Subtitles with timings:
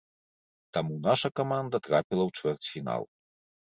[0.77, 3.03] Таму наша каманда трапіла ў чвэрцьфінал.